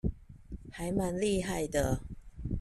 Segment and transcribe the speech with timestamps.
[0.71, 2.01] 還蠻厲害的